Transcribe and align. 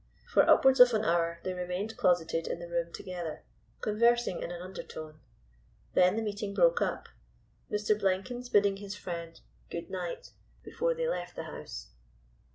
For 0.27 0.49
upwards 0.49 0.79
of 0.79 0.93
an 0.95 1.05
hour 1.05 1.39
they 1.43 1.53
remained 1.53 1.95
closeted 1.95 2.47
in 2.47 2.57
the 2.57 2.67
room 2.67 2.91
together, 2.91 3.43
conversing 3.81 4.41
in 4.41 4.49
an 4.51 4.59
undertone. 4.59 5.19
Then 5.93 6.15
the 6.15 6.23
meeting 6.23 6.55
broke 6.55 6.81
up, 6.81 7.07
Mr. 7.69 7.99
Blenkins 7.99 8.49
bidding 8.49 8.77
his 8.77 8.95
friends 8.95 9.41
"good 9.69 9.91
night" 9.91 10.31
before 10.63 10.95
they 10.95 11.07
left 11.07 11.35
the 11.35 11.43
house. 11.43 11.89